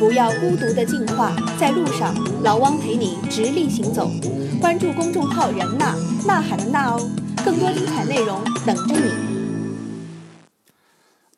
[0.00, 4.10] 不要孤独的进化，在路上，老汪陪你直立行走。
[4.58, 5.94] 关注公众号“人呐
[6.26, 7.10] 呐喊的呐哦，
[7.44, 9.12] 更多精彩内容等着你。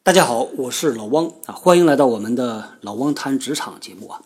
[0.04, 4.22] 大家好，我是老汪啊，欢迎来到我们的老汪谈职场节目啊。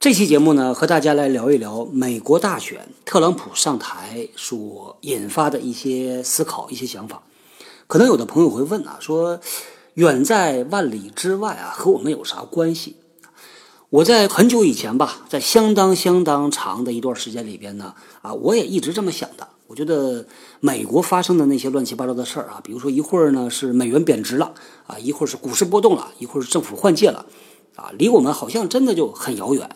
[0.00, 7.22] 这期节目呢，和大家来聊一聊美国大选，特朗普上台所引发的一些思考、一些想法。
[7.86, 9.38] 可能有的朋友会问啊，说
[9.94, 12.96] 远在万里之外啊，和我们有啥关系？
[13.90, 19.48] 我在很久以前吧，在相当相当长的一段时间里边呢，啊，我也一直这么想的。
[19.66, 20.26] 我觉得
[20.60, 24.52] 美国发生的那些乱七八糟的事儿啊，比如说一会儿呢是美元贬值了
[24.86, 27.24] 啊，一会儿是股市波动了，一会儿是政府换届了，
[27.76, 29.66] 啊，离我们好像真的就很遥远。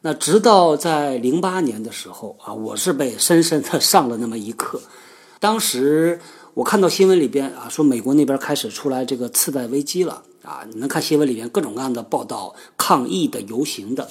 [0.00, 4.80] 那直到在零八年的时候啊，我是被深深的上了那么一课。
[5.38, 6.18] 当时
[6.54, 14.08] 我看到新闻里边啊，说美国那边开始出来这个次贷危机了啊，你能看新闻里边各种各样的报道，抗议的、游行的。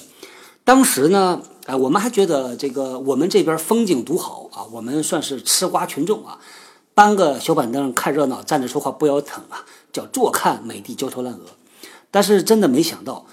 [0.62, 6.38] 当时呢，哎，我们还觉得这个我们这边风景独好啊，我们算是吃瓜群众啊，
[6.94, 11.40] 搬个小板凳看热闹，站着说话不腰疼啊，叫坐看美帝焦头烂额。
[12.10, 13.26] 但是真的没想到。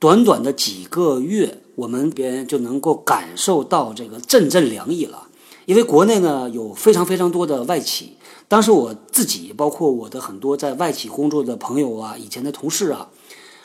[0.00, 5.26] 短短的几个月，我们边就能够感受到这个阵阵凉意了。
[5.66, 8.16] 因为国内呢有非常非常多的外企，
[8.48, 13.10] 当时我自己包括我的很多在外企工作的朋友啊，以前的同事啊，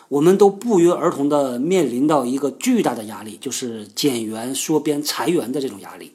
[0.09, 6.11] 我们都不约而同的面临到一个巨大的压力，就是减员、缩编、裁员的这种压力。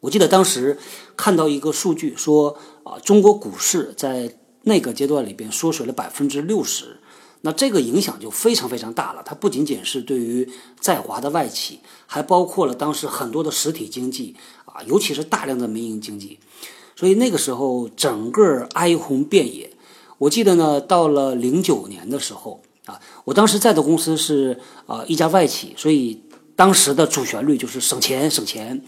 [0.00, 0.78] 我记得当时
[1.16, 6.98] 看到一个数据说啊，中国股市在那个阶段里边缩水了百分之六十。
[7.40, 10.46] 那这个影响就非常非常大了，它不仅仅是对于
[10.78, 14.34] 在华的外企，还包括了当时很多的实体经济
[14.66, 16.38] 啊，尤其是大量的民营经济。
[16.98, 19.70] 所以那个时候整个哀鸿遍野。
[20.18, 26.20] 我记得呢，到了零九年的时候啊，我当时在的公司是啊一家外企，所以
[26.56, 28.82] 当时的主旋律就是省钱省钱。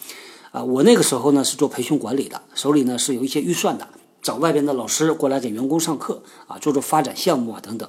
[0.51, 3.87] 啊，我那个时候呢是做培训管理的，手里呢是有一些预算的，
[4.21, 7.89] 找外边的老师过来给员工上课啊，做做发展项目啊等等。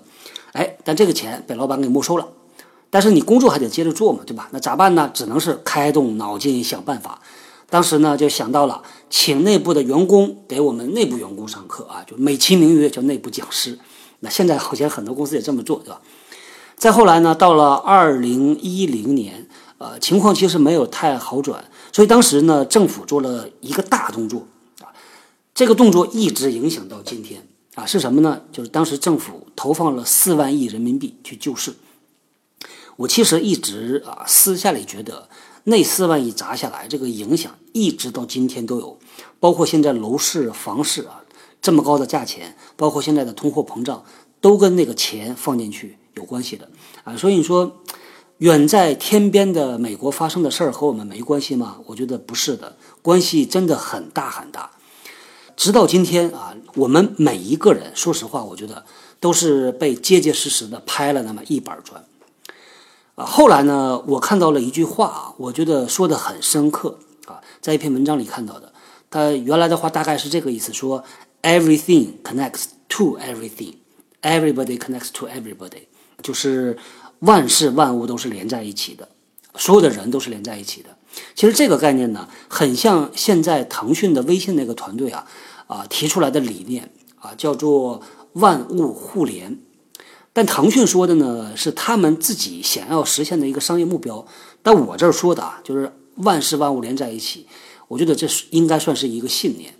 [0.52, 2.28] 哎，但这个钱被老板给没收了，
[2.92, 4.50] 但是你工作还得接着做嘛，对吧？
[4.52, 5.10] 那咋办呢？
[5.12, 7.20] 只能是开动脑筋想办法。
[7.72, 13.80] 当时呢，就想到了请内部的员工给我们内部员工上课啊，就美其名曰叫内部讲师。
[14.20, 16.02] 那现在好像很多公司也这么做，对吧？
[16.76, 24.46] 再后来呢，到了二零一零年，呃，情况其实没有太好转，所以当时呢，政府做了一个大动作
[24.82, 24.92] 啊，
[25.56, 27.48] 这个动作一直影响到今天。
[27.76, 28.42] 啊，是什么呢？
[28.52, 31.74] 就是当时政府投放了四万亿人民币去救市。
[32.98, 35.30] 我其实一直啊私下里觉得，
[35.64, 38.98] 那四万亿砸下来，这个影响一直到今天都有。
[39.40, 41.22] 包括现在楼市、房市啊
[41.62, 44.04] 这么高的价钱，包括现在的通货膨胀，
[44.40, 46.70] 都跟那个钱放进去有关系的
[47.04, 47.16] 啊。
[47.16, 47.82] 所以你说，
[48.40, 51.78] 远在天边的美国发生的事儿和我们没关系吗？
[51.86, 54.72] 我觉得不是的，关系真的很大很大。
[55.56, 58.84] 直到今天啊，我们每一个人，说实话，我觉得
[59.20, 62.04] 都是被结结实实的拍了那么一板砖。
[63.26, 68.72] 后来呢，我看到了一句话啊，我觉得说的很深刻啊，在一篇文章里看到的。
[69.10, 71.04] 他原来的话大概是这个意思：说
[71.42, 75.84] ，everything connects to everything，everybody connects to everybody，
[76.22, 76.78] 就是
[77.20, 79.10] 万事万物都是连在一起的，
[79.56, 80.90] 所有的人都是连在一起的。
[81.36, 85.26] 其实这个概念呢，很像现在腾讯的微信那个团队啊。
[85.68, 88.02] 啊，提出来的理念啊，叫做
[88.34, 89.58] 万物互联，
[90.34, 94.26] 但腾讯说的呢是他们自己想要实现的一个商业目标，
[94.64, 97.48] 但我这儿说的啊，就是万事万物连在一起，
[97.90, 99.74] 我觉得这是应该算是一个信念。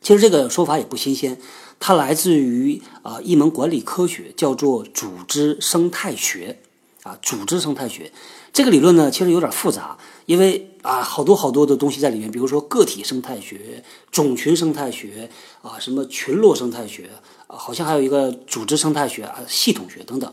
[0.00, 1.38] 其实这个说法也不新鲜，
[1.78, 6.58] 它来自于啊一门管理科学，叫做组织生态学
[7.02, 8.12] 啊，组织生态学。
[8.52, 15.28] 这个理论呢，其实有点复杂，因为啊，好多好多的东西在里面，比如说个体生态学、种群生态学
[15.62, 17.10] 啊，什么群落生态学，
[17.46, 20.32] 好像还有一个组织生态学啊、系统学等等。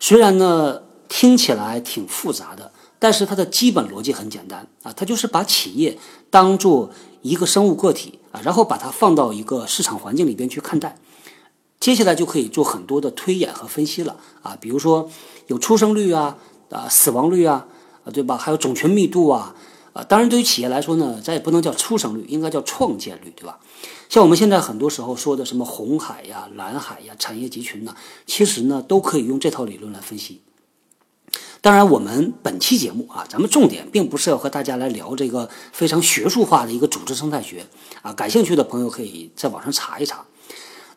[0.00, 5.98] 虽然呢听起来挺复杂的，但是它的基本逻辑很简单啊，它就是把企业
[6.30, 6.90] 当做
[7.22, 10.96] 一个生物个体啊，然后把它放到一个市场环境里边去看待，
[11.80, 15.10] 接下来就可以做很多的推演和分析了啊，比如说
[15.46, 16.36] 有出生率啊。
[16.68, 17.64] 啊，死亡率啊，
[18.04, 18.36] 啊，对吧？
[18.36, 19.54] 还有种群密度啊，
[19.96, 23.58] 啊，当然对于企业来说呢，咱也不能叫出生率，应该叫创建率，对吧？
[24.10, 27.96] 像我们现在很多时候说的什么红海呀、蓝海呀、产业集群呢，
[28.26, 30.42] 其实呢都可以用这套理论来分析。
[31.62, 37.66] 当然，我们本期节目啊，咱们重点并不是要和大家来聊这个非常学术化的一个组织生态学
[38.02, 40.24] 啊，感兴趣的朋友可以在网上查一查。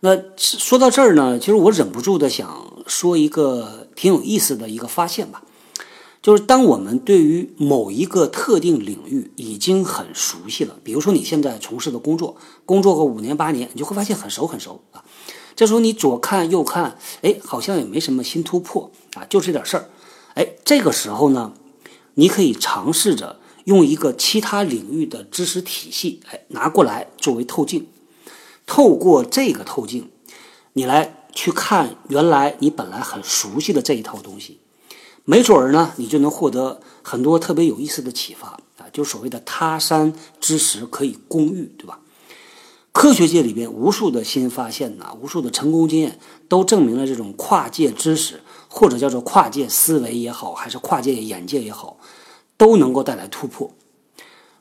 [0.01, 5.41] 那说到这儿呢，其实我忍不住的想说一个挺有意思的一个发现吧。
[6.21, 12.35] 就是当我们对于某一个特定领域已经很熟悉了，比如说你现在从事的工作，
[12.65, 15.03] 工作个五年八年，你就会发现很熟很熟啊。
[15.55, 19.89] 这时候你左看右看，哎，好像也没什么新突破啊，就这点事儿。
[20.33, 21.53] 哎，这个时候呢，
[22.15, 27.87] 你可以尝试着用一个其他领域的知识体系，哎，拿过来作为透镜，
[28.65, 30.09] 透过这个透镜，
[30.73, 34.59] 你来去看原来你本来很熟悉的这一套东西。
[35.29, 38.47] 没准儿呢，你就能获得很多特别有意思的启发
[38.79, 38.89] 啊！
[38.91, 40.11] 就所谓的他山
[40.41, 41.99] 之石可以攻玉，对吧？
[42.91, 51.97] 科学界里边无数的新发现呐，无数的成功经验，都证明了这种跨界知识，或者叫做跨界思维也好，还是跨界眼界也好，
[52.57, 53.71] 都能够带来突破。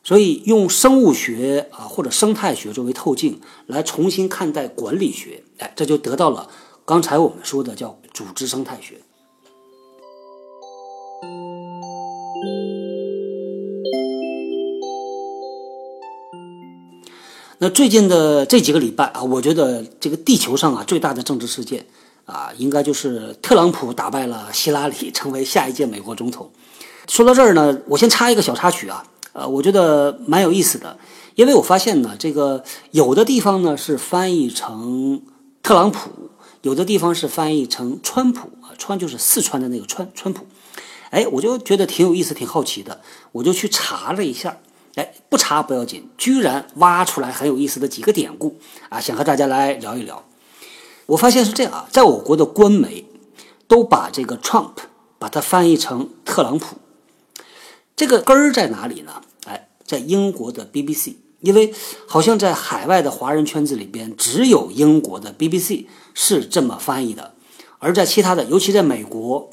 [0.05, 6.51] 所以，用生物学啊或者生态学作为透镜，来重新看待管理学，哎，这就得到了
[6.85, 9.01] 刚才我们说的叫组织生态学。
[17.61, 21.85] 那最近的这几个礼拜啊，我觉得这个地球上啊最大的政治事件
[22.25, 26.49] 啊，应该就是特朗普打败了希拉里， 成为下一届美国总统。
[27.09, 29.03] 说到这儿呢，我先插一个小插曲啊，
[29.33, 30.97] 呃，我觉得蛮有意思的，
[31.35, 32.63] 因为我发现呢，这个
[32.93, 35.21] 有的地方呢是翻译成
[35.61, 36.11] 特朗普，
[36.63, 40.47] 有的地方是翻译成川普啊，川就是四川的那个川川普。
[41.11, 43.01] 哎，我就觉得挺有意思，挺好奇的，
[43.33, 44.59] 我就去查了一下。
[44.99, 48.57] 哎，不查不要紧，居然挖出来很有意思的几个典故
[48.89, 50.25] 啊，想和大家来聊一聊。
[51.07, 53.05] 我发现是这样啊，在我国的官媒
[53.69, 54.73] 都把这个 Trump
[55.21, 56.79] 把它翻译成特朗普，
[57.95, 59.23] 这个根儿在哪里呢？
[59.47, 61.73] 哎，在英国的 BBC，因为
[62.09, 67.35] 好像在海外的华人圈子里边，只有英国的 BBC 是这么翻译的，
[67.79, 69.49] 而在其他的，尤其在美国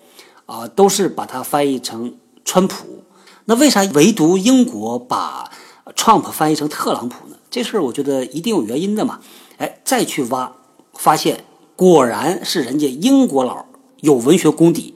[0.48, 3.04] 啊，都是把它翻译成川普。
[3.46, 5.52] 那为啥唯独英国把
[5.96, 7.38] Trump 翻译成特朗普呢？
[7.50, 9.22] 这事儿我觉得一定有原因的嘛。
[9.58, 10.52] 哎，再去挖，
[10.94, 11.46] 发现
[11.76, 13.66] 果然是人家英国佬
[14.02, 14.96] 有文学功底。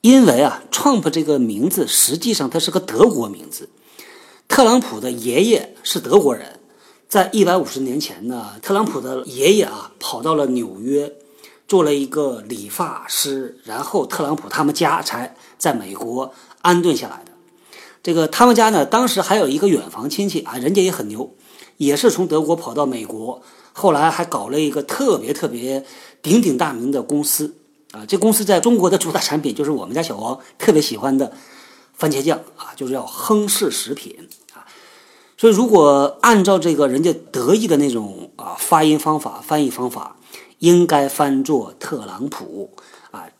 [0.00, 3.70] 因为啊，Trump 这个名字实际上它是个德国名字，
[4.48, 6.58] 特朗普的爷爷是德国人。
[7.08, 11.12] 在一百五十年前呢，特朗普的爷爷啊跑到了纽约，
[11.68, 16.34] 做了一个理发师，然后特朗普他们家才在美国。
[16.62, 17.32] 安顿下来的，
[18.02, 21.34] 这个他们家呢，当时还有一个远房亲戚啊，人家也很牛，
[21.76, 23.42] 也是从德国跑到美国，
[23.72, 25.84] 后来还搞了一个特别特别
[26.22, 27.54] 鼎鼎大名的公司
[27.90, 28.06] 啊。
[28.06, 31.32] 这公司在中国的主打产品就是我们家小王特别喜欢的
[31.92, 34.64] 番茄酱啊，就是要亨氏食品啊。
[35.36, 40.16] 所以如果按照这个人家得意的那种啊发音方法、翻译方法，
[40.60, 42.70] 应该翻作特朗普。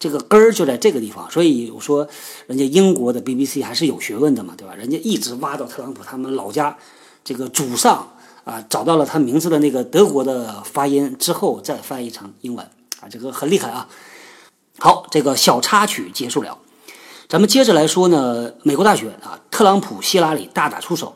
[0.03, 2.09] 这个根儿就在这个地方，所以我说，
[2.49, 4.75] 人家英国的 BBC 还是有学问的嘛，对吧？
[4.75, 6.77] 人家一直挖到特朗普他们老家，
[7.23, 8.13] 这个祖上
[8.43, 12.67] 啊，找到了他名字的那个德国的发音之后，再翻译成英文
[13.01, 13.89] 啊，这个很厉害啊。
[14.81, 16.59] 好，这个小插曲结束了，
[17.29, 21.15] 咱们接着来说呢，美国大选啊，特朗普、希拉里大打出手。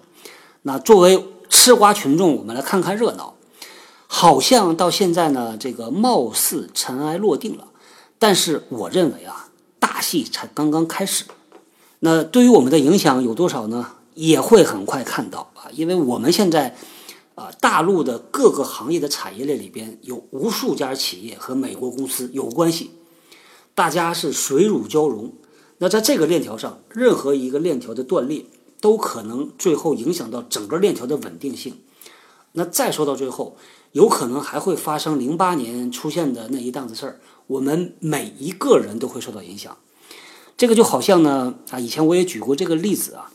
[0.63, 3.35] 那作为吃瓜群众，我们来看看热闹，
[4.07, 7.65] 好像到现在呢，这个貌似尘埃落定了。
[8.19, 9.49] 但是我认为啊，
[9.79, 11.25] 大戏才刚刚开始。
[12.01, 13.93] 那对于我们的影响有多少呢？
[14.15, 16.75] 也会很快看到啊，因为我们现在
[17.35, 22.93] 啊，大陆的各个行业的产业链里边有无数家企业和美国公司有关系，
[23.75, 25.35] 大家是水乳交融。
[25.77, 28.47] 那在这个链条上，任何一个链条的断裂，
[28.81, 31.77] 都可能最后影响到整个链条的稳定性。
[32.53, 33.59] 那再说到最后，
[33.93, 37.21] 有可能还会发生零八年出现的那一档子事儿。
[37.47, 39.77] 我们每一个人都会受到影响，
[40.57, 43.31] 这个就好像呢啊，以前我也举过这个例子啊，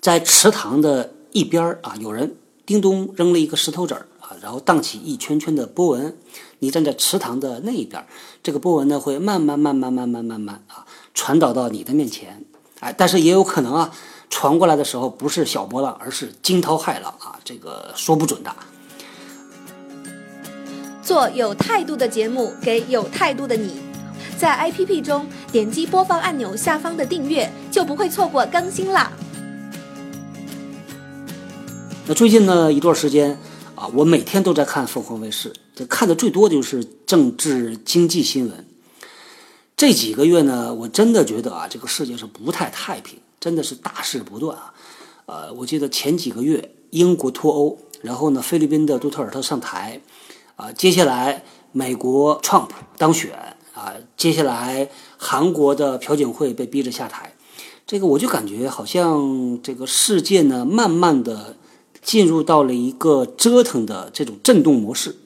[0.00, 2.36] 在池塘的一边啊，有人
[2.66, 6.16] 叮咚扔了一个石头子儿啊，然后荡起一圈圈的波纹。
[6.60, 8.04] 你站在池塘的那一边，
[8.42, 12.44] 这个波纹呢会慢慢慢慢慢慢慢慢啊传导到你的面前，
[12.80, 13.94] 哎，但是也有可能啊
[14.28, 18.52] 传过来的时候不是小波浪，而是惊涛骇浪啊，这个说不准的。
[21.08, 23.80] 做有态度的节目，给有态度的你。
[24.36, 29.10] 在 APP 中点击播放按钮下方的订阅，就不会错过更新啦。
[32.06, 33.38] 那最近呢一段时间
[33.74, 38.66] 啊，我每天都在看凤凰卫视，这看的最多的就是政治经济新闻。
[39.78, 44.74] 这几个月呢，我真的觉得啊，这个世界是不太太平，真的是大事不断啊。
[45.24, 49.98] 呃，我记得前几个月英国脱欧，然后呢，菲律宾的杜特尔特上台。
[50.58, 53.32] 啊，接下来美国 Trump 当选
[53.74, 57.32] 啊，接下来韩国的朴槿惠被逼着下台，
[57.86, 61.56] 这个我就感觉好像这个世界呢，慢慢的
[62.02, 65.16] 进入到了一个折腾的这种震动模式，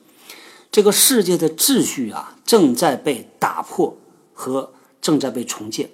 [0.70, 3.96] 这个世界的秩序啊正在被打破
[4.34, 5.86] 和正在被重建。《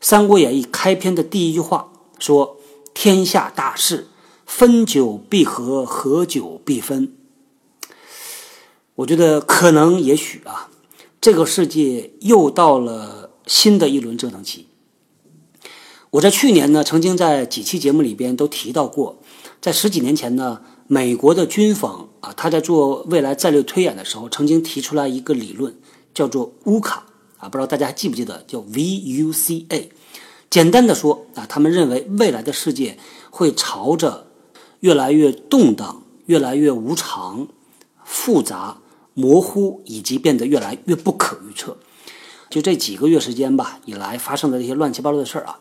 [0.00, 2.56] 三国演义》开篇的第一句话说
[2.94, 4.08] ：“天下大势，
[4.46, 7.14] 分久必合，合久必分。”
[8.94, 10.68] 我觉得可能也许啊，
[11.20, 14.68] 这个世界又到了新的一轮折腾期。
[16.10, 19.18] 我在去年呢，曾经在几期节目里边都提到过，
[19.62, 25.74] 在十几年前呢，美国的军方啊，他在做未来战略推演的时候，曾经提出来一个理论，
[26.12, 27.06] 叫做乌卡
[27.38, 29.88] 啊，不知道大家还记不记得，叫 VUCA。
[30.50, 32.98] 简单的说啊，他们认为未来的世界
[33.30, 34.26] 会朝着
[34.80, 37.48] 越来越动荡、越来越无常、
[38.04, 38.81] 复杂。
[39.14, 41.76] 模糊以及变得越来越不可预测，
[42.48, 45.60] 就这几个月时间吧，以来发生的这些乱七八糟的事儿啊，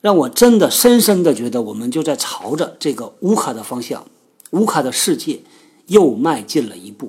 [0.00, 4.06] 让我真的深深的觉得，我们就在朝着这个乌卡的方向，
[4.52, 5.40] 乌卡的世界
[5.88, 7.08] 又迈进了一步。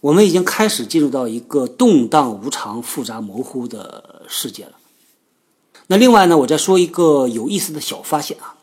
[0.00, 4.72] 我们已经开始进入到一个动荡无常、复杂模糊的世界了。
[5.86, 8.56] 那另外呢，我再说一个有意思的小发现啊，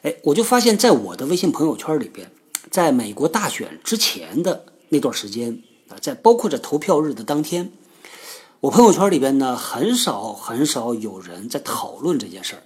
[0.00, 2.30] 哎，我就发现在我的微信朋友圈里边，
[2.70, 4.64] 在美国大选之前的。
[4.92, 7.72] 那段时间啊，在包括在投票日的当天，
[8.60, 12.62] 我朋友圈里边呢，很少很少有人在讨论这件事儿。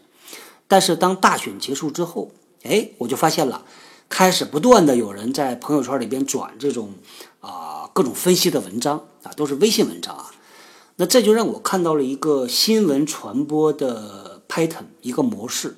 [0.67, 2.33] 但是当大选结束之后，
[2.65, 3.65] 哎，我就发现了，
[4.09, 6.95] 开始不断的有人在朋友圈里边转这种
[7.39, 10.33] 啊各种分析的文章啊，都是微信文章啊。
[10.97, 15.77] 那这就让我看到了一个新闻传播的 pattern 一个模式。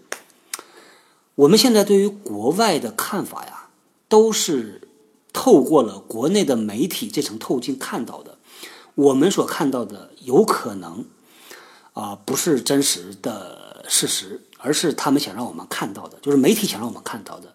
[1.34, 3.68] 我们现在对于国外的看法呀，
[4.08, 4.87] 都是。
[5.32, 8.38] 透过了国内的媒体这层透镜看到的，
[8.94, 11.04] 我们所看到的有可能
[11.92, 17.54] 啊不是真实的事实，而是他们想让我们看到的，就是媒体想让我们看到的。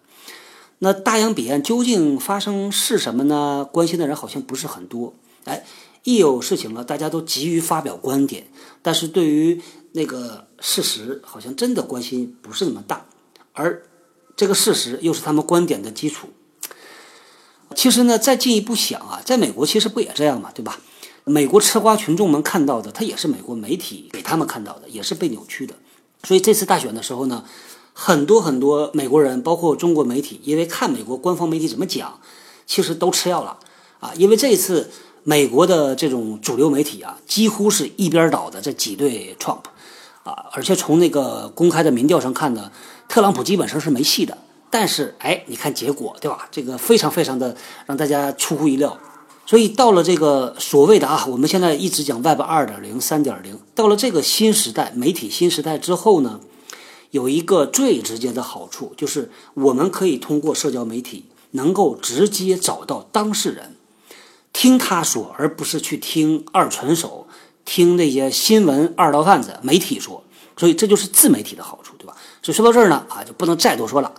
[0.78, 3.66] 那大洋彼岸究竟发生是什么呢？
[3.70, 5.14] 关心的人好像不是很多。
[5.44, 5.64] 哎，
[6.02, 8.46] 一有事情了，大家都急于发表观点，
[8.82, 9.62] 但是对于
[9.92, 13.06] 那个事实，好像真的关心不是那么大。
[13.52, 13.82] 而
[14.36, 16.28] 这个事实又是他们观点的基础。
[17.74, 20.78] 其实呢，再进一步想啊，在美国其实不也这样嘛，对吧？
[21.24, 25.74] 美国吃瓜群众们看到的，他也是美国媒体给他们看到的，也是被扭曲的。
[26.22, 27.44] 所以这次大选的时候呢，
[27.92, 32.20] 很多很多美国人，包括中国媒体，因为看美国官方媒体怎么讲，
[32.66, 33.58] 其实都吃药了
[34.00, 34.12] 啊。
[34.16, 34.90] 因为这一次
[35.22, 39.62] 美国的这种主流媒体啊，几乎是一边倒的在挤兑 Trump
[40.24, 42.70] 啊，而且从那个公开的民调上看呢，
[43.08, 44.36] 特朗普基本上是没戏的。
[44.76, 46.48] 但是，哎，你看结果，对吧？
[46.50, 48.98] 这个非常非常的让大家出乎意料。
[49.46, 56.40] 所以到了这个所谓的啊，我们现在一直讲 Web 二点零、三点零，到了这个新时代，媒体新时代之后呢，
[57.12, 63.76] 有一个最直接的好处，就是我们可以通过社交媒体，能够直接找到当事人，
[64.52, 67.28] 听他说，而不是去听二传手，
[67.64, 70.24] 听那些新闻二道贩子媒体说。
[70.56, 72.16] 所以这就是自媒体的好处，对吧？
[72.42, 74.12] 所以说到这儿呢，啊，就不能再多说了。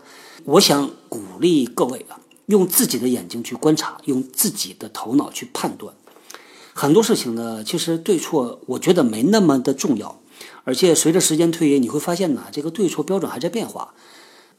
[0.45, 5.95] 我想鼓励各位啊，用自己的眼睛去观察，用自己的头脑去判断。
[6.71, 10.21] 很多事情呢，其实对错，我觉得没那么的重要。
[10.63, 13.95] 而且随着时间推移，你会发现呢，这个对错标准还在变化。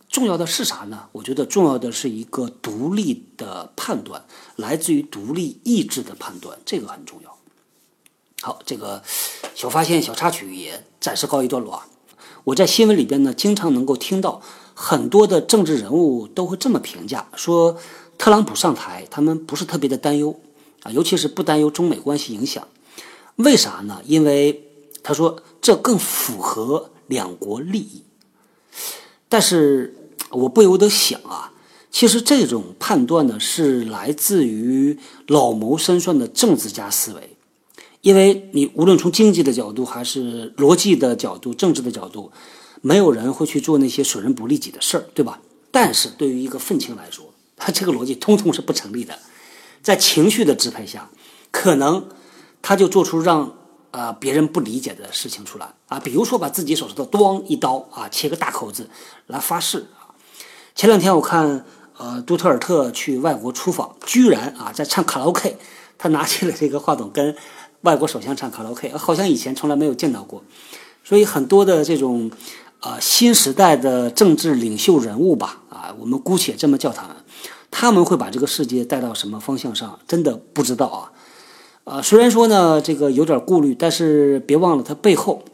[0.09, 1.05] 重要的是啥呢？
[1.13, 4.25] 我觉得重要的是一个独立的判断，
[4.57, 7.37] 来自于独立意志的判断，这个很重要。
[8.43, 9.05] 好，这个
[9.55, 11.87] 小发现、小插曲也暂时告一段落啊。
[12.43, 14.43] 我在新闻里边呢，经常能够听到。
[14.79, 17.79] 很多的政治人物都会这么评价说，
[18.19, 20.39] 特朗普上台，他们不是特别的担忧
[20.83, 22.69] 啊，尤其是不担忧中美关系影响。
[23.37, 24.03] 为啥呢？
[24.05, 24.69] 因为
[25.03, 28.03] 他说这更符合两国利益。
[29.31, 29.97] 但是
[30.29, 31.53] 我不由得想啊，
[31.91, 37.31] 其实这种判断呢是来自于老谋深算的政治家思维，
[38.03, 42.31] 因为你无论从经济的角度，还是逻辑的角度、政治的角度。
[42.87, 45.41] 没有人会去做那些损人不利己的事儿，对吧？
[45.73, 49.19] 但是对于一个愤青来说，他这个逻辑通通是不成立的。
[49.83, 51.11] 在情绪的支配下，
[51.51, 52.09] 可能
[52.63, 53.53] 他就做出让
[53.91, 58.89] 啊别人不理解的事情出来啊，比如说把自己手指头咣一刀啊切个大口子
[59.27, 60.15] 来发誓啊。
[60.77, 61.65] 前两天我看
[61.99, 65.57] 呃杜特尔特去外国出访，居然啊在唱卡拉 OK，
[65.99, 67.35] 他拿起了这个话筒跟
[67.81, 70.45] 外国首相唱卡拉 OK，好像以前从来没有见到过。
[71.03, 72.31] 所以很多的这种。
[72.81, 77.17] 啊，新时代的政治领袖人物吧，啊，我们姑且这么叫他们，
[77.71, 81.13] 他们会把这个世界带到什么方向上，真的不知道啊。
[81.85, 85.45] 啊，虽然说呢这个有点顾虑，但是别忘了它背后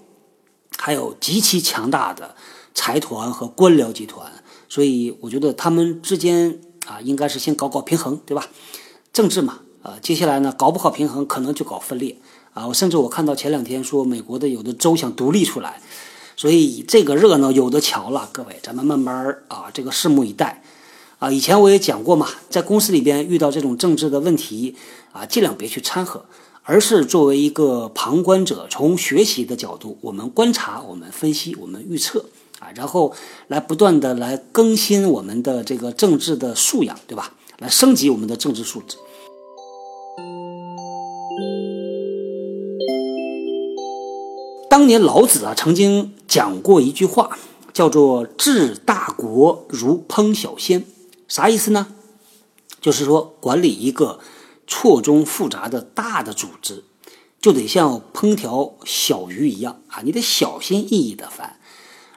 [0.78, 2.34] 还有极其强大的
[2.74, 4.30] 财团和官僚集团，
[4.68, 8.46] 所以我觉得他们之间啊应该是先搞搞平衡，对吧？
[9.12, 12.16] 政治嘛，啊，接下来呢搞不好平衡，可能就搞分裂
[12.54, 12.66] 啊。
[12.66, 15.82] 我甚至我看到前两天说美国的有的州想独立出来，
[16.42, 20.60] 所以这个热闹有的瞧了，各位，咱们慢慢啊这个拭目以待。
[21.20, 24.74] 啊，以前我也讲过嘛，在公司里边遇到这种政治的问题
[25.12, 26.24] 啊，尽量别去掺和，
[26.64, 32.24] 而是作为一个旁观者，从学习的角度，我们观察，我们分析，我们预测
[32.58, 33.14] 啊，然后
[33.46, 37.32] 来不断的来更新我们的这个政治的素养，对吧？
[37.58, 38.96] 来升级我们的政治素质。
[44.72, 47.36] 当年老子啊，曾经讲过一句话，
[47.74, 50.86] 叫做“治大国如烹小鲜”。
[51.28, 51.88] 啥意思呢？
[52.80, 54.18] 就是说，管理一个
[54.66, 56.84] 错综复杂的大的组织，
[57.38, 61.58] 就得像烹调小鱼一样啊，你得小心翼翼的翻。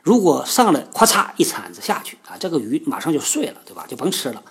[0.01, 3.85] 如果上来咔嚓一铲子下去啊，这个鱼马上就碎了，对吧？
[3.85, 4.41] 就甭吃了。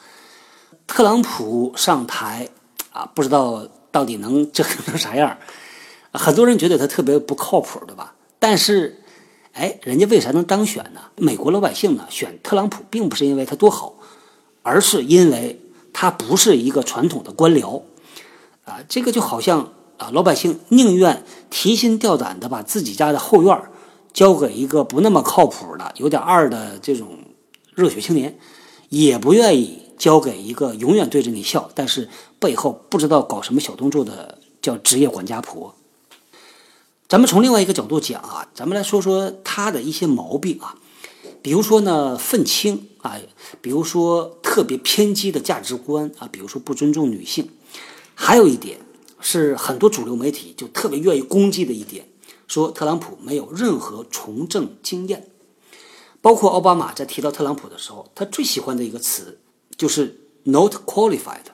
[0.87, 2.51] 特朗普上台
[2.93, 5.39] 啊，不知道到底能折腾成啥样。
[6.15, 8.15] 很多人觉得他特别不靠谱，对吧？
[8.39, 9.03] 但是，
[9.53, 11.01] 哎，人家为啥能当选呢？
[11.17, 13.95] 美国老百姓呢，选特朗普并不是因为他多好。
[14.67, 15.61] 而是因为
[15.93, 17.83] 他不是一个传统的官僚，
[18.65, 23.63] 啊，这个就好像啊，老百姓宁愿提心吊胆的把自己家的后院
[24.15, 27.19] 交给一个不那么靠谱的、有点二的这种
[27.75, 28.39] 热血青年，
[28.89, 35.75] 也不愿意交给一个永远对着你笑，但是背后不知道搞什么小动作的叫职业管家婆。
[37.15, 40.75] 咱们从另外一个角度讲啊，咱们来说说他的一些毛病啊。
[41.43, 43.17] 比如说呢，愤青啊，
[43.61, 47.49] 比如说特别偏激的价值观啊，比如说不尊重女性，
[48.17, 48.81] 还有一点
[49.21, 52.09] 是很多主流媒体就特别愿意攻击的一点，
[52.49, 55.29] 说特朗普没有任何从政经验。
[56.21, 59.39] 包括奥巴马在提到特朗普的时候，他最喜欢的一个词
[59.77, 61.47] 就是 “not qualified”。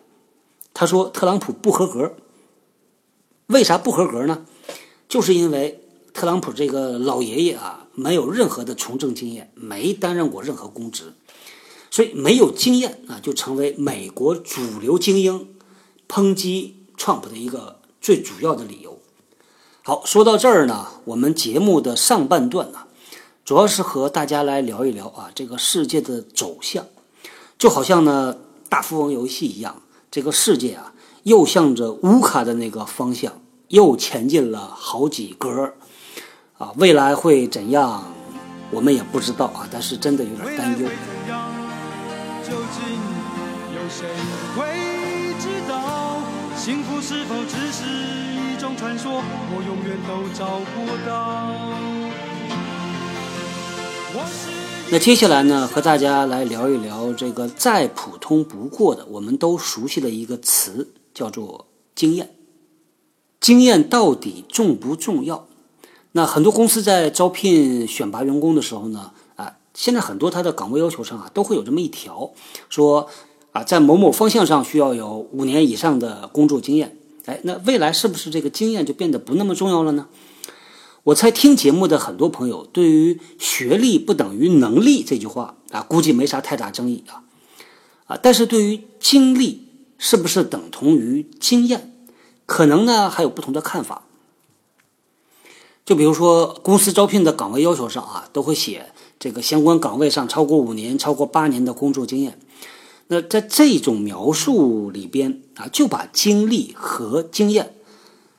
[0.72, 2.16] 他说特朗普不合格。
[3.48, 4.46] 为啥不合格呢？
[5.10, 7.76] 就是因为特朗普这个老爷爷啊。
[7.92, 11.12] 没有任何的从政经验，没担任过任何公职，
[11.90, 15.48] 所以没有经验啊，就成为美国主流精英
[16.08, 18.98] 抨击 Trump 的一个最主要的理由。
[19.82, 22.84] 好，说到这儿呢，我们节目的上半段呢，
[23.44, 26.86] 主要是和大家来聊一聊啊，这个世界的走向，
[27.58, 28.38] 就好像呢
[28.70, 30.94] 大富翁游戏一样，这个世界啊，
[31.24, 33.39] 又向着乌卡的那个方向
[33.70, 35.74] 又前进了好几格。
[36.58, 38.04] 啊，未来会怎样，
[38.70, 39.66] 我们也不知道啊。
[39.70, 40.88] 但是真的有点担忧。
[54.90, 62.39] 那接下来呢，和大家来聊一聊这个再普通不过的，我们都熟悉的一个词，叫做经验。
[63.40, 65.48] 经验到底重不重要？
[66.12, 72.30] 那很多公司在招聘选拔员工的时候呢，啊，现在很多他的岗位要求上啊，都会有这么一条，
[72.68, 73.08] 说
[73.52, 76.96] 啊，在某某方向上需要有五年以上的工作经验。
[77.26, 80.08] 哎，那未来是不是这个经验就变得不那么重要了呢？
[81.04, 87.24] 我猜听节目的很多朋友对于“学历不等于能力”这句话啊，估计没啥太大争议啊，
[88.06, 91.89] 啊，但是对于经历是不是等同于经验，
[92.50, 94.02] 可能呢还有不同的看法。
[95.84, 102.40] 就比如说，公司招聘的岗位要求上啊，都会写这个相关岗位上超过五年、超过八年的工作经验。
[103.06, 107.72] 那在这种描述里边啊，就把经历和经验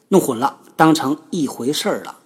[0.10, 2.18] 弄混了，当成一回事儿了。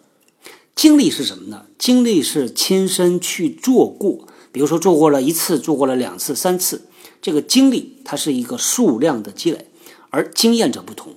[0.76, 1.68] 经历是什么呢？
[1.78, 6.88] 经历是亲身去做过，比如说做过了一次，做过了两次、三次，
[7.22, 9.70] 这个经历它是一个数量的积累，
[10.10, 11.14] 而经验则不同。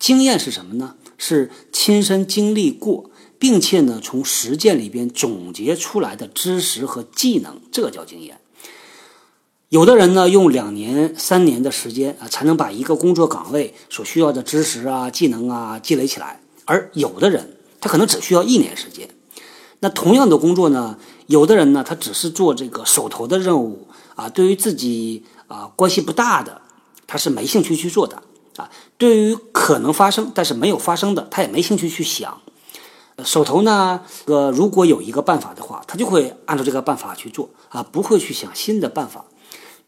[0.00, 0.96] 经验是什么呢？
[1.16, 3.12] 是亲身经历过。
[3.38, 8.38] 并且呢，从实践里边总结出来的知识和技能，这叫经验。
[9.70, 19.08] 有的人呢，用两年、三年的时间啊，才能把一个工作岗位所需要的知识啊、技能啊积累起来；而有的人，他可能只需要一年时间。
[19.78, 26.60] 那同样的工作呢，有的人呢，他只是做这个手头的任务啊，对于自己啊关系不大的，
[27.06, 28.22] 他是没兴趣去做的；
[29.00, 32.38] 对于可能发生但是没有发生的，他也没兴趣去想。
[33.24, 39.24] 手头呢，呃，如果有一个办法的话，他就会按照这个办法去做啊，不会去想新的办法。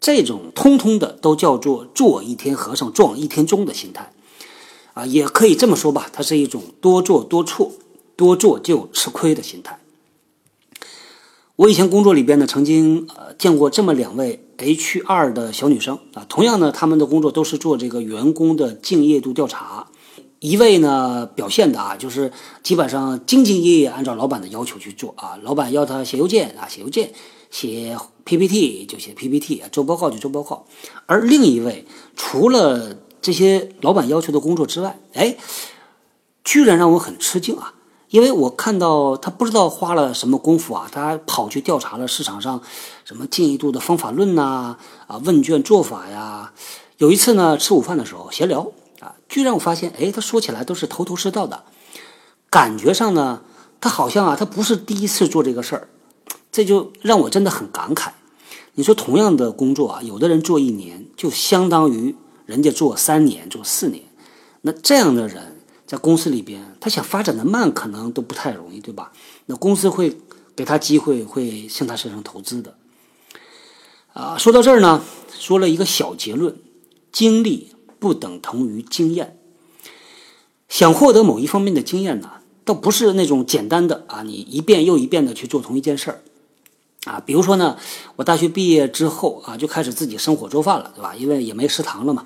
[0.01, 4.15] 这种通通的都叫做做一天和尚撞一天钟的心态
[4.95, 7.71] 啊，也可以这么说吧，它是一种多做多错、
[8.17, 9.79] 多做就吃亏的心态。
[11.57, 19.89] 我以前工作里边呢，曾经呃见过这么两位 HR 的小女生啊，同样呢，他们的工作都是做这个员工的敬业度调查。
[20.39, 27.13] 一位呢表现的啊，就是基本上兢兢业业按照老板的要求去做啊，老板要他写邮件啊，写邮件，
[27.51, 30.67] 写 PPT 就写 PPT，做报告就做报告。
[31.07, 35.37] 而另一位除了这些老板要求的工作之外，哎，
[36.43, 37.75] 居然让我很吃惊啊！
[38.11, 42.61] 因为我看到他不知道花了什么功夫啊，他跑去调查了市场上
[43.05, 46.53] 什么进一步的方法论呐，啊问卷做法呀。
[46.99, 51.65] 有一次呢，吃午饭的时候闲聊啊，居然我发现，哎，他说起来都是头头是道的，
[52.49, 53.43] 感觉上呢，
[53.81, 55.89] 他好像啊，他不是第一次做这个事儿，
[56.53, 58.11] 这就让我真的很感慨。
[58.75, 62.15] 你说同样的工作啊，有的人做一年，就相当于
[62.47, 64.05] 人家做三年、做四年，
[64.63, 65.59] 那这样的人。
[65.85, 69.13] 在公司里边，他想发展的慢，可能都不太容易，对吧？
[69.45, 70.17] 那公司会
[70.57, 72.75] 给他机会，会向他身上投资的。
[74.13, 75.03] 啊，说到这儿呢，
[75.39, 76.57] 说了一个小结论：
[77.11, 79.39] 经历不等同于经验。
[80.69, 82.31] 想获得某一方面的经验呢，
[82.65, 86.23] 倒不是那种简单的啊，你一遍又一遍的去做同一件事儿。
[87.05, 87.77] 啊，比如说呢，
[88.17, 91.15] 我大学毕业之后啊，就开始自己生火做饭了，对吧？
[91.17, 92.23] 因为也没食堂了嘛。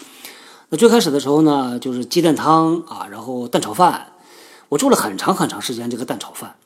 [0.68, 4.12] 那最开始的时候呢，就是鸡蛋汤啊，然后蛋炒饭，
[4.68, 6.56] 我做了很长很长时间这个蛋炒饭，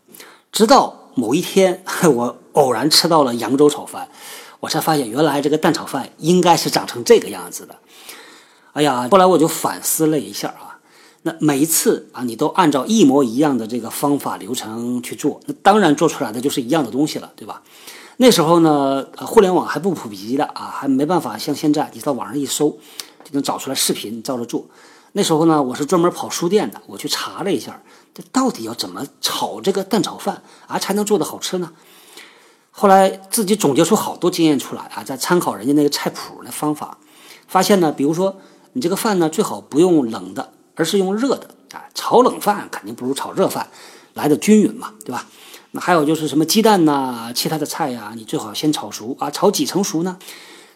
[0.50, 4.08] 直到某一天 我偶然吃到了扬州炒饭，
[4.60, 7.76] 我才发现原来这个蛋炒饭应该是长成这个样子的。
[8.72, 10.78] 哎呀，后来我就反思了一下啊，
[11.22, 17.62] 那每一次啊，你都按照一模一样的这个方法流程去做，那当然做出来的就是一样的东西了，对吧？
[18.18, 22.70] 那时候呢，互联网还不普及的啊，还没办法像现在，你到网上一搜
[23.24, 23.30] 就。
[23.32, 24.66] 能找出来视频照着做。
[25.12, 27.80] 那时候呢，我是专门跑书店的，我去查了一下，
[28.12, 31.72] 这到底要怎么炒这个蛋炒饭啊，才能做得好吃呢？
[32.80, 36.96] 后来自己总结出好多经验出来啊，再参考人家那个菜谱的方法，
[37.46, 38.34] 发现呢，比如说
[38.72, 41.84] 你这个饭呢，最好不用冷的，而是用热的啊。
[41.94, 43.68] 炒冷饭肯定不如炒热饭
[44.14, 45.26] 来的均匀嘛，对吧？
[45.72, 50.16] 那还有就是什么鸡蛋呐，其他的菜呀，你最好先炒熟啊，炒几成熟呢？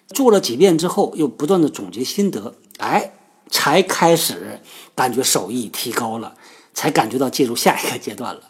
[0.09, 3.15] 做了几遍之后，又不断的总结心得，哎，
[3.49, 4.61] 才开始
[4.95, 6.35] 感觉手艺提高了，
[6.75, 8.43] 才感觉到进入下一个阶段了。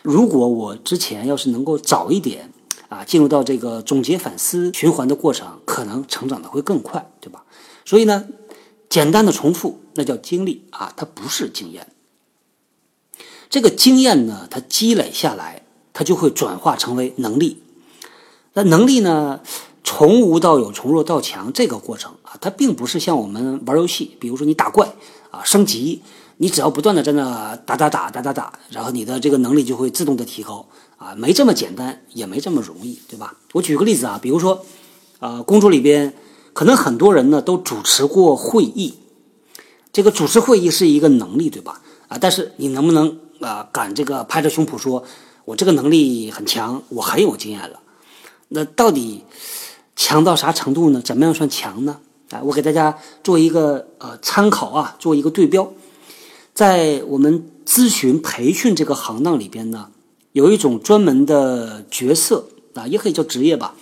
[0.00, 2.50] 如果我之前要是能够早一点
[2.88, 7.44] 啊，进入到这个总结反思循环的过程，可能成长的会更快，对吧？
[7.84, 8.26] 所以呢，
[8.88, 11.88] 简单的重复那叫经历啊，它不是经验。
[13.48, 17.62] 这个经验呢，它积累下来，它就会转化成为能力。
[18.54, 19.40] 那能力呢？
[19.88, 24.92] 从无到有，从弱到强，这个过程啊，它并不是像我们玩游戏，比如说你打怪
[25.30, 26.02] 啊，升级，
[26.38, 33.34] 你只要不断的在那打打打打打打，然后你的这个能力就会自动的提高啊，没这么简单，也没这么容易，对吧？
[33.52, 34.64] 我举个例子啊，比如说，
[35.18, 36.14] 啊，工作里边
[36.52, 38.94] 可能很多人呢都主持过会议，
[39.92, 41.80] 这个主持会议是一个能力，对吧？
[42.08, 45.04] 啊，但是你能不能啊敢这个拍着胸脯说，
[45.44, 47.80] 我这个能力很强，我很有经验了？
[48.48, 49.22] 那到底？
[49.98, 51.00] 强到啥程度呢？
[51.00, 51.98] 怎么样算强呢？
[52.28, 55.72] 啊，我给大家做一个呃参考啊，做一个对标。
[56.52, 59.88] 在我们咨询培训这个行当里边呢，
[60.36, 63.74] 有一种专门的角色啊，也可以叫职业吧，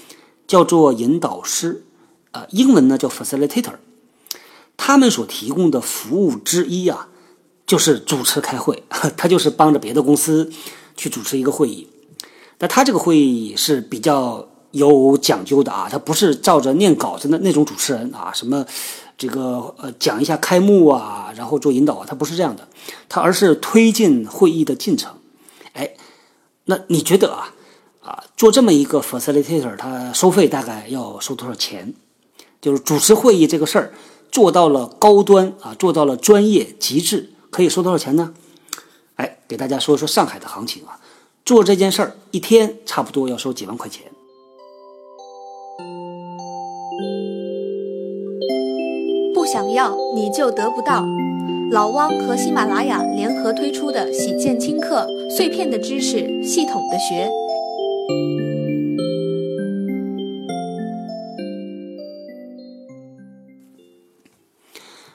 [0.47, 1.85] 叫做引导师，
[2.31, 3.73] 啊，英文呢叫 facilitator。
[4.77, 7.09] 他们所提供的服务之一啊，
[7.67, 8.85] 就是主持开会，
[9.19, 10.49] 他就是帮着别的公司
[10.97, 11.88] 去主持一个会议。
[12.61, 14.49] 那他这个会议是比较。
[14.75, 18.67] 有讲究的啊，他不是照着念稿子的那种主持人啊，什么
[19.17, 22.67] 这个呃讲一下开幕啊，然后做引导啊，他不是这样的，
[23.09, 25.14] 他而是推进会议的进程。
[25.75, 25.95] 哎，
[26.66, 27.55] 那你觉得啊
[28.00, 31.94] 啊做这么一个 facilitator，他收费大概要收多少钱？
[32.61, 33.92] 就是主持会议这个事儿
[34.33, 38.33] 做到了高端啊，做到了专业极致，可以收多少钱呢？
[39.16, 40.98] 哎，给大家说说上海的行情啊，
[41.44, 44.11] 做这件事儿一天差不多要收几万块钱。
[49.35, 51.05] 不想要你就得不到。
[51.70, 57.31] 老汪和喜马拉雅联合推出的喜见轻课，碎片的知识，系统的学。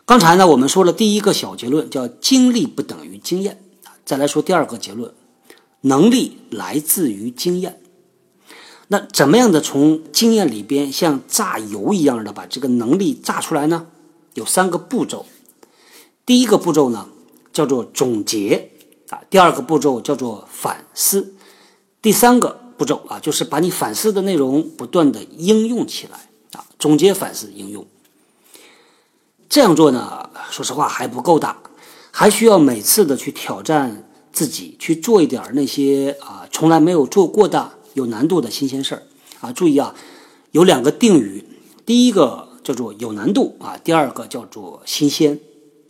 [0.05, 3.59] 刚才呢，我们说了第一个小结论，叫经历不等于经验。
[4.03, 5.13] 再来说第二个结论，
[5.81, 7.79] 能力来自于经验。
[8.87, 13.85] 那怎么样的从经验里边像榨油一样的把这个能力榨出来呢？
[14.33, 15.25] 有三个步骤。
[16.29, 17.09] 第一个步骤呢
[17.51, 18.69] 叫做总结
[19.09, 21.33] 啊，第二个步骤叫做反思，
[22.03, 27.83] 第三个步骤啊就是把你反思的内容不断的应用起来啊，总结、反思、应用。
[29.49, 31.57] 这样做呢，说实话还不够大，
[32.11, 39.01] 还需要每次的去挑战自己，去做一点那些啊从来没有做过的有难度的新鲜事儿
[39.41, 39.51] 啊。
[39.51, 39.95] 注意啊，
[40.51, 41.43] 有两个定语，
[41.87, 45.39] 第一个叫做有难度啊，第二个叫做新鲜，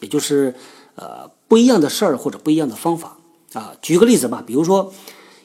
[0.01, 0.53] 也就是
[0.95, 3.17] 呃不一样的事儿或者不一样的方法
[3.53, 3.73] 啊。
[3.81, 4.93] 举个例子吧，比如说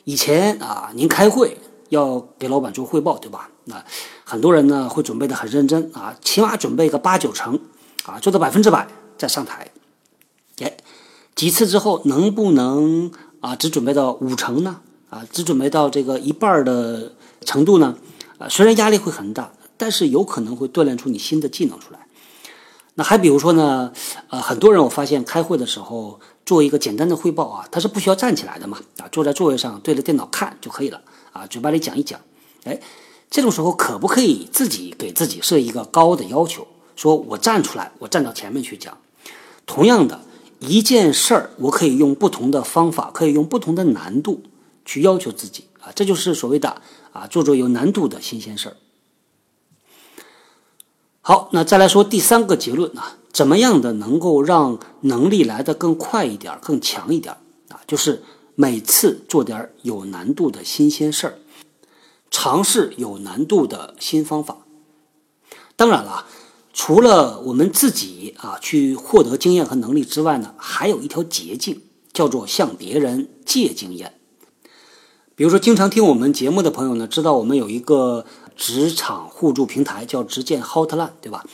[0.05, 3.51] 以前啊，您开会要给老板做汇报，对吧？
[3.64, 3.85] 那
[4.25, 7.59] 很多人呢会准备的很认真啊，起码准备个八九成。
[8.07, 8.87] 啊，做到百分之百
[9.17, 9.71] 再上台，
[10.59, 10.77] 哎，
[11.35, 14.83] 几次之后能不能啊只准备到五成呢？
[15.09, 17.14] 啊，只准备到这个一半的
[17.47, 17.97] 程度呢？
[18.37, 22.04] 啊，虽然压力会很大，但是有可能会锻炼出你新的技能出来。
[22.96, 23.92] 那还比如说呢，
[24.28, 31.00] 呃，很多人我发现开会的时候做一个简单的汇报啊，他是不需要站起来的嘛，啊，坐在座位上对着电脑看就可以了，
[31.33, 32.20] 啊，嘴巴里讲一讲，
[32.64, 32.80] 哎，
[33.28, 36.66] 这种时候可不可以自己给自己设一个高的要求？
[36.94, 38.96] 说我站出来，我站到前面去讲。
[39.66, 40.20] 同样的
[40.61, 44.40] 一件事儿，我可以用不同的方法，可以用不同的难度
[44.85, 46.80] 去要求自己啊，这就是所谓的
[47.12, 48.76] 啊，做做有难度的新鲜事儿。
[51.27, 57.35] 好，那再来说第三个结论啊，怎么样的能够让能力来得更快一点、更强一点
[57.71, 57.81] 啊？
[57.87, 58.23] 就是
[58.55, 61.39] 每次做点有难度的新鲜事儿，
[62.31, 64.59] 尝试有难度的新方法。
[65.75, 66.27] 当然了。
[66.77, 71.81] 除了我们自己啊去获得经验和能力之外呢，还有一条捷径，
[72.13, 74.15] 叫做向别人借经验。
[75.37, 81.45] 比如说，经常听我们节目的朋友呢，知道我们有一个职场互助平台，叫直见 Hotline，对吧？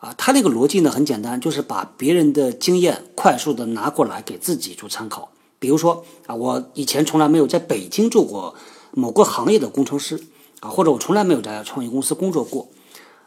[0.00, 5.28] 啊，它那个逻辑呢很简单，就是把别人的经验快速的拿过来给自己做参考。
[5.58, 8.54] 比如说啊，我以前从来没有在北京做过
[8.92, 10.20] 某个行业的工程师
[10.60, 12.68] 啊，或者我从来没有在创业公司工作过。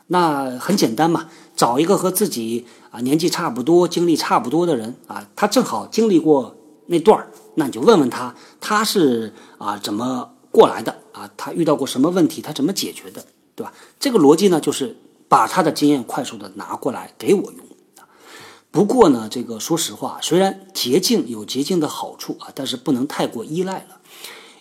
[0.08, 6.56] 那很简单嘛，找一个和自己啊年纪差不多、经历差不多的人啊，他正好经历过
[6.88, 11.30] 那段儿，那你就问问他，他是啊怎么过来的啊？
[11.36, 12.42] 他遇到过什么问题？
[12.42, 13.26] 他怎么解决的？
[13.56, 13.74] 对吧？
[14.00, 14.96] 这个逻辑呢，就是
[15.28, 17.66] 把他的经验快速的拿过来给我用。
[18.70, 24.00] 不过呢，这个说实话，虽然捷径有捷径的好处啊，但是不能太过依赖了。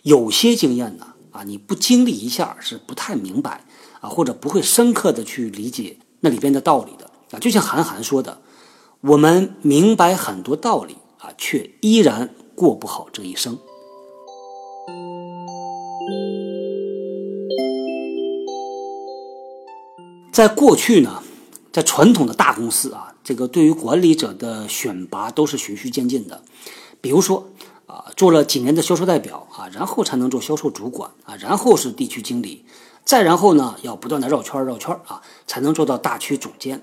[0.02, 3.64] 有些经验呢啊，你不经历一下是不太明白。
[4.00, 8.40] 啊，或者不会深刻的去理解那里边的道理的啊，就像韩寒说的，
[9.02, 13.58] 我们明白很多道理啊，却依然过不好这一生。
[20.32, 21.22] 在过去呢，
[21.72, 26.42] 在传统的大公司啊，这个对于管理者的选拔都是循序渐进的，
[27.00, 27.48] 比如说
[27.86, 32.64] 啊，做了几年的销售代表啊，然后才能做销售主管啊，然后是地区经理。
[33.04, 36.80] 再然后呢，要不断的绕圈绕圈啊，才能做到大区总监。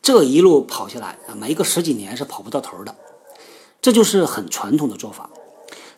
[0.00, 2.94] 这一路跑下来啊，没个十几年是跑不到头的。
[3.82, 5.28] 这就是很传统的做法。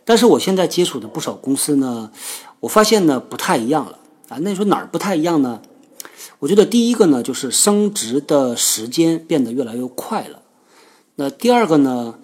[0.05, 2.11] 但是我现在接触的不少公司呢，
[2.59, 3.99] 我发现呢不太一样了
[4.29, 4.39] 啊。
[4.41, 5.63] 那你说哪儿不太一样呢？
[6.41, 10.43] 我觉得第一个呢，就是升职的时间变得越来越快了。
[11.17, 12.15] 那第二个呢，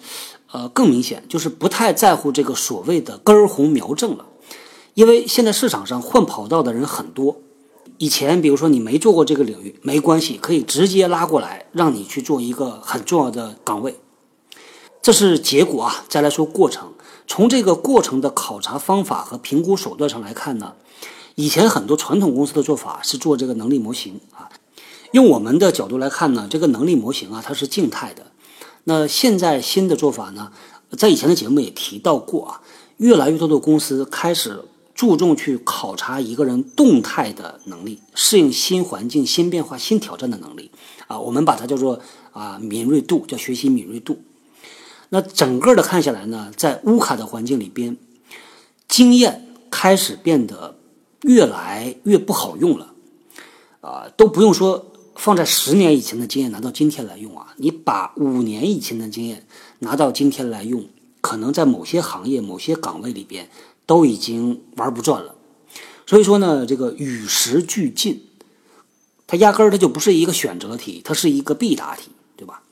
[0.50, 4.26] 呃，更明显就是不太在乎这个所谓的根红苗正了。
[4.94, 7.36] 因为现在市场上换跑道的人很多，
[7.98, 14.00] 以前比如说你没做过这个领域，没关系，可以直接拉过来让你去做一个很重要的岗位，
[15.02, 16.06] 这是结果啊。
[16.08, 16.94] 再来说过程，
[17.26, 20.72] 从这个过程的考察方法和评估手段上来看呢，
[21.36, 24.50] 以前很多传统公司的做法是做这个能力模型啊，
[25.12, 28.32] 用我们的角度来看呢，这个能力模型啊它是静态的，
[28.84, 30.50] 那现在新的做法呢，
[30.98, 32.60] 在以前的节目也提到过啊，
[32.96, 34.64] 越来越多的公司开始。
[34.96, 40.70] 注重去考察一个人动态的能力，适应新环境、新变化、新挑战的能力
[41.06, 42.00] 啊，我们把它叫做
[42.32, 44.22] 啊敏锐度，叫学习敏锐度。
[45.10, 47.98] 那整个的看下来呢，在乌卡的环境里边，
[48.88, 50.75] 经验开始变得
[51.26, 52.94] 越来越不好用了
[53.82, 59.46] 啊，都不用说放在十年以前的经验拿到今天来用啊，你把五年以前的经验
[59.80, 60.86] 拿到今天来用，
[61.20, 63.48] 可能在某些行业、某些岗位里边。
[63.88, 65.36] 都已经玩不转了，
[66.06, 68.20] 所以说呢，这个与时俱进，
[69.28, 72.64] 它压根儿它就不是一个选择题，它是一个必答题，对吧？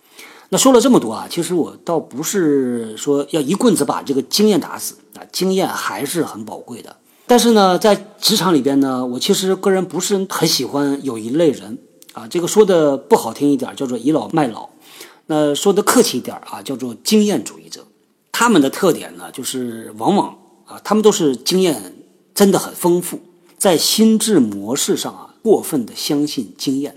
[0.49, 6.97] 那说了这么多啊，其实我倒不是说要一棍子把这个经验打死啊，经验还是很宝贵的。
[7.27, 11.79] 但是呢，在职场里边呢，我其实个人不是很喜欢有一类人
[12.13, 14.69] 啊，这个说的不好听一点，叫做倚老卖老。
[15.27, 17.87] 那说的客气一点啊，叫做经验主义者。
[18.31, 21.95] 他们的特点呢，就是往往啊，他们都是经验
[22.35, 23.21] 真的很丰富，
[23.57, 26.95] 在心智模式上啊，过分的相信经验，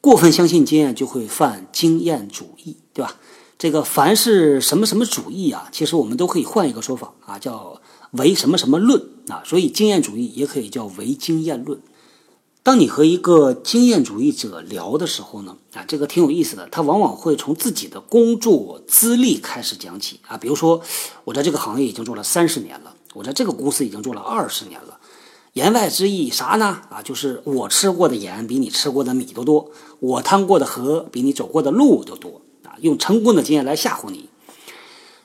[0.00, 3.16] 过分相信经验就会犯经验主义，对吧？
[3.58, 7.80] 这个凡是什么什么主义啊，其实我们都可以换一个说法啊，叫
[8.12, 9.42] 唯什么什么论啊。
[9.44, 11.80] 所以经验主义也可以叫唯经验论。
[12.62, 16.68] 当你和一个经验主义者聊的时候呢，啊，这个挺有意思的。
[16.68, 20.82] 他往往会从自己的工作资历开始讲起啊，比如说
[21.24, 24.98] 我在这个行业已经做了三十年了，我在这个公司已经做了二十年了。
[25.54, 26.82] 言外之意啥呢？
[26.90, 32.76] 啊，就是我吃过的盐比你吃过的米都多，我趟过的河比你走过的路都多啊。
[32.82, 34.28] 用成功的经验来吓唬你，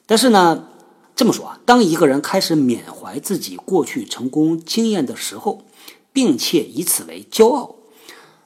[0.05, 0.69] 但是呢，
[1.15, 5.63] 这么说啊，当一个人开始缅怀自己过去成功经验的时候，
[6.11, 7.75] 并且以此为骄傲，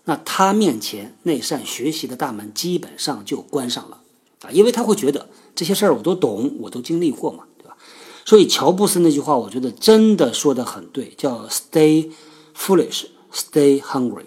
[0.04, 4.02] 那他面前那扇学习的大门基本上就关上了
[4.42, 7.78] 啊，因为他会觉得这些事儿我都懂，我都经历过嘛，对吧？
[8.26, 12.12] 所以乔布斯那句话，我觉得真的说的很对，叫 “Stay
[12.56, 14.26] foolish, stay hungry”，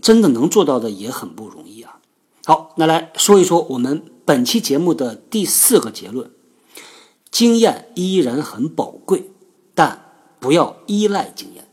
[0.00, 1.98] 真的能做到的也很不容易啊。
[2.46, 4.02] 好，那来说一说我们。
[4.26, 6.30] 本期节目的第四个结论：
[7.34, 9.28] 经验依然很宝贵，
[9.74, 11.66] 但不要依赖经验。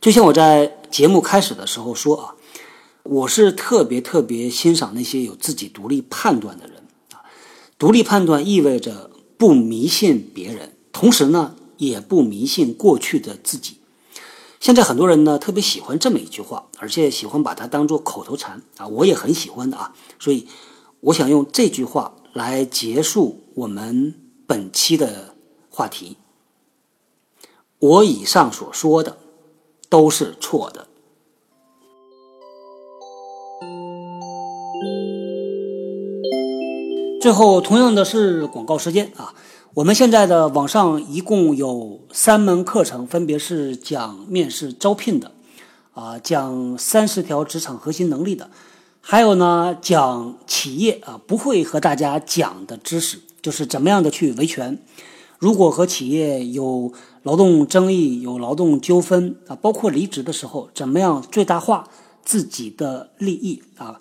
[0.00, 2.34] 就像我在节目开始的时候说啊，
[3.02, 6.76] 我是特别特别欣赏那些有自己独立判断的人
[7.10, 7.26] 啊。
[7.76, 13.78] 独立判断意味着不迷信别人，同时呢，也不迷信过去的自己。
[14.60, 20.46] 现在很多人呢特别喜欢这么一句话，而且喜欢把它当做口头禅啊，我也很喜欢的啊，所以
[21.00, 24.12] 我想用这句话来结束我们
[24.46, 25.34] 本期的
[25.70, 26.18] 话题。
[27.78, 29.16] 我以上所说的
[29.88, 30.86] 都是错的。
[37.18, 39.34] 最后，同样的是广告时间啊。
[39.72, 45.32] 我们现在的网上一共有三门课程，分别是讲面试招聘的，
[45.94, 48.50] 啊，讲三十条职场核心能力的，
[49.00, 54.78] 还有呢讲企业啊不会和大家讲的知识，就是怎么样的去维权。
[55.38, 61.88] 如果和企业有劳动争议、有劳动纠纷啊，包括离职的时候，怎么样最大化
[62.24, 64.00] 自己的利益啊？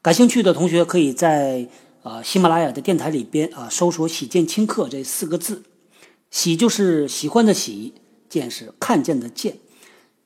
[0.00, 1.68] 感兴趣的同学可以在。
[2.04, 5.62] 啊，喜马拉雅的电台里边啊，搜索“喜见轻课”这四个字，
[6.30, 7.94] 喜就是喜欢的喜，
[8.28, 9.56] 见是看见的见，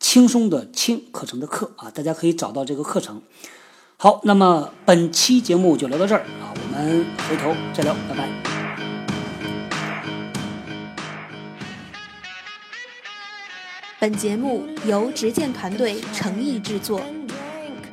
[0.00, 3.22] 轻松的轻，课程的课啊，大家可以找到这个课程。
[3.96, 8.58] 好，那么本期节目就聊到这儿啊，我们回头再聊，拜拜。
[14.01, 17.03] 本节目由执剑团队诚意制作，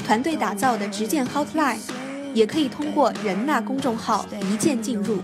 [0.06, 1.80] 团队打造的执剑 Hotline，
[2.32, 5.18] 也可以通过人纳公众号一键进入，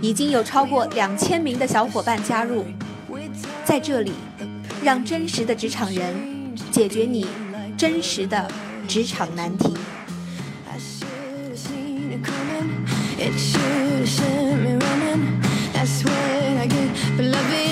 [0.00, 2.64] 已经有超过两千名的小伙伴加入，
[3.64, 4.10] 在这里，
[4.82, 6.12] 让真实的职场人
[6.72, 7.24] 解决你
[7.76, 8.50] 真实的
[8.88, 9.72] 职场难题。
[13.24, 15.40] i should have sent me running.
[15.72, 17.71] That's when I get beloved.